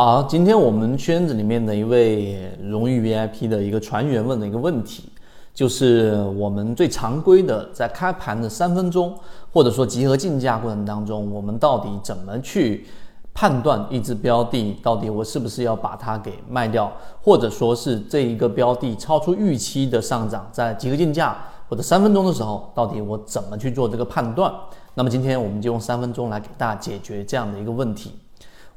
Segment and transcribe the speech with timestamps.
[0.00, 5.10] 好，今天我们圈子里面的一位荣誉 VIP 的一个船员问的一个问题，
[5.52, 9.12] 就是我们最常规的在开盘的三分钟，
[9.52, 12.86] 或者说集合竞价过程当中，我们到底怎么去
[13.34, 21.36] 判断一只标的到底我是不是要把它给卖掉，或者说是这一个标的超出预期的上涨，在集合竞价
[21.68, 24.54] 或者三分钟的时候，到底我怎么去做这个判断？
[24.94, 28.12] 那么今天我们就用三分钟来给大家解决这样的一个问题。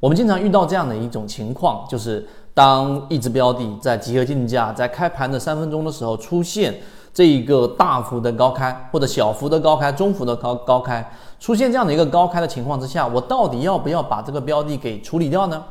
[0.01, 6.75] 我们经常遇到这样的一种情况，就是当一只标的在集合竞价在开盘的三分钟的时候出现
[7.13, 11.07] 这一个大幅的高开，或者小幅的高开、中幅的高高开，
[11.39, 15.63] 出现这样的一个高开的情况之下，我到底要不要把这个标的给处理掉呢？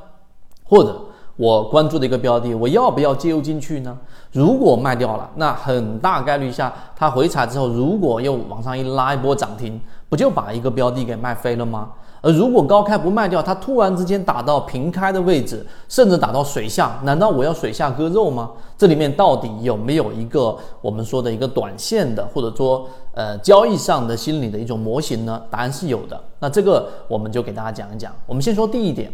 [0.65, 0.97] 或者
[1.41, 3.97] 我关注的一个标的，我要不要介入进去呢？
[4.31, 11.93] 如果卖掉了，那很大概率下它回踩之后，如果又往上一拉一波涨停，不就把一个标的给卖飞了吗？
[12.21, 18.51] 而如果高开不卖掉，它突然之间打到平开的位置，甚至打到水下，难道我要水下割肉吗？
[18.77, 25.41] 这里面到底有没有一个我们说的一个短线的，或者说呃交易上的心理的一种模型呢？
[25.51, 26.21] 答案是有的。
[26.39, 28.13] 那这个我们就给大家讲一讲。
[28.27, 29.11] 我们先说第一点，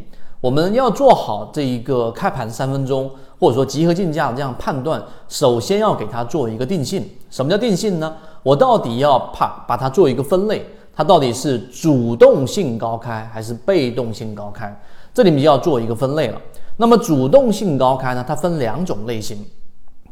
[0.47, 7.05] 我们要做好这一个开盘三分钟，或者说集合竞价这样判断，首先要给它做一个定性。
[7.30, 8.14] 什么叫定性呢？
[8.44, 10.64] 我到底要怕把它做一个分类。
[10.94, 14.80] 它到底是主动性高开还是被动性高开？
[15.12, 16.41] 这里面就要做一个分类了。
[16.77, 18.24] 那么主动性高开呢？
[18.27, 19.44] 它分两种类型。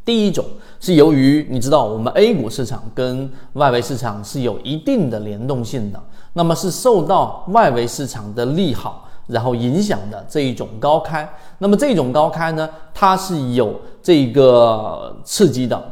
[0.04, 0.44] 第一种
[0.80, 11.28] 是由于你知道我们 A 股市场跟外围市场是有一定的联动性的，那么是受到外围市场的利好然后影响的这一种高开。
[11.58, 15.82] 那么这种高开呢，它是有这个刺激的。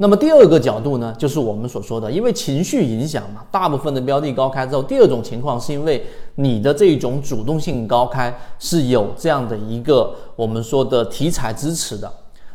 [0.00, 12.08] 那么第二个角度呢，就是我们所说的，因为情绪影响嘛，大部分的标的高开之后，第二种情况是因为你的这种主动性高开是有这样的一个我们说的题材支持的。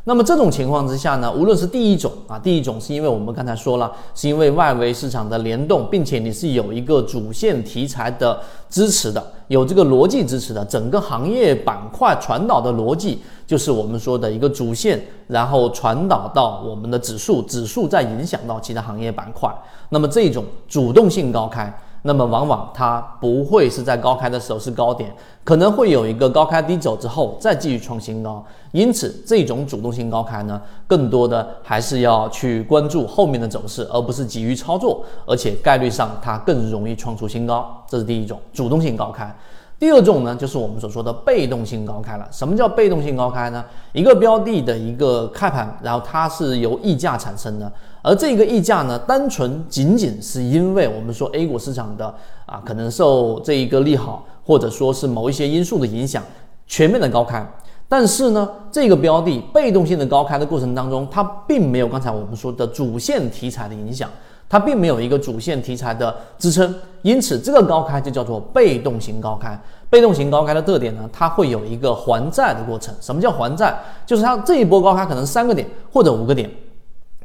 [0.06, 8.40] 那么这种情况之下呢，无论是第一种啊，第一种是因为我们刚才说了，是因为外围市场的联动，并且你是有一个主线题材的
[8.70, 19.54] 支持的，有这个逻辑支持的，整个行业板块传导的逻辑就是我们说的一个主线，然后传导到我们的指数，指数再影响到其他行业板块，
[19.90, 21.74] 那么这种主动性高开。
[22.06, 28.46] 那么往往它不会是在高开的时候是高点，可能会有一个高开低走之后再继续创新高。
[28.72, 37.84] 因此，这种主动性高开呢，更多的还是要去关注后面的走势，而不是急于操作，而且概率上它更容易创出新高。
[37.88, 39.34] 这是第一种主动性高开。
[39.80, 42.26] 第二种呢，就是我们所说的被动性高开了。
[42.32, 43.66] 什么叫被动性高开呢？
[43.92, 47.70] 一个标的的一个开盘，然后它是由溢价产生的，
[48.02, 52.06] 而这个溢价呢，单纯仅仅是因为我们说 A 股市场的
[52.46, 56.24] 啊，可能受这一个利好，或者说是某一些因素的影响，
[56.66, 57.46] 全面的高开。
[57.90, 64.10] 但是呢，这个标的被动性的高开的过程当中，它并没有刚才我们说的主线题材的影响。
[64.54, 66.72] 它并没有一个主线题材的支撑，
[67.02, 69.60] 因此这个高开就叫做被动型高开。
[69.90, 72.94] 被动型高开的特点呢，它会有一个还债的过程。
[73.02, 73.76] 什么叫还债？
[74.06, 76.48] 就是它这一波高开可能三个点或者五个点。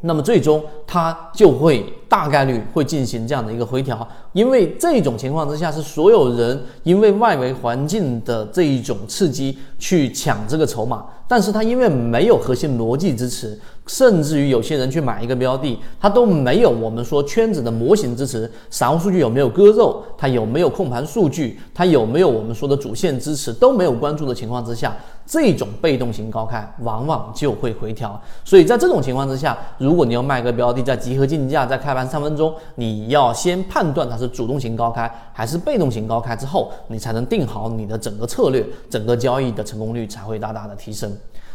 [0.00, 24.96] 那么最终它就会大概率会进行这样的一个回调，因为这种情况之下是所有人因为外围环境的这一种刺激去抢这个筹码，但是它因为没有核心逻辑支持，甚至于有些人去买一个标的，它都没有我们说圈子的模型支持，散户数据有没有割肉，它有没有控盘数据，它有没有我们说的主线支持都没有关注的情况之下。
[25.30, 41.12] 这种被动型高开往往就会回调，所以在这种情况之下，如果你要卖个标的，在集合竞价，在开盘盘三分钟，你要先判断它是主动型高开还是被动型高开之后，你才能定好你的整个策略，整个交易的成功率才会大大的提升。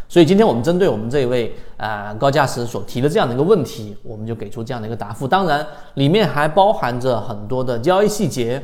[0.10, 5.26] 所以今天我们针对我们这一位啊高价值所提的这样的一个问题，我们就给出这样的一个答复。
[5.26, 8.62] 当然，里面还包含着很多的交易细节。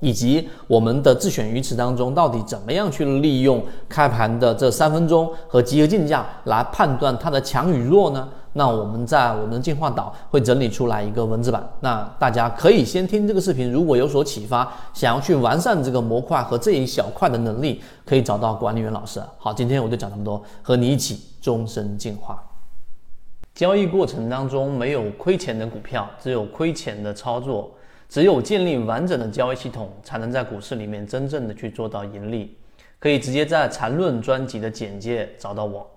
[0.00, 8.28] 以及我们的自选鱼池当中，到底怎么样去利用开盘的这三分钟和集合竞价来判断它的强与弱呢？
[8.52, 19.22] 那我们在我们的进化岛会整理出来一个文字版，那大家可以先听这个视频，如果有所启发，想要去完善这个模块和这一小块的能力，可以找到管理员老师。
[19.38, 22.42] 好，今天我就讲这么多，和你一起终身进化。
[23.54, 27.70] 交易过程当中没有亏钱的股票，只有亏钱的操作。
[28.08, 32.56] 只有建立完整的交易系统，才能在股市里面真正的去做到盈利。
[32.98, 35.88] 可以直接在缠论专辑的简介找到我。